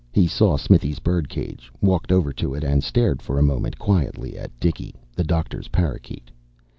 [0.11, 4.59] He saw Smithy's birdcage, walked over to it and stared for a moment quietly at
[4.59, 6.31] Dicky, the doctor's parakeet.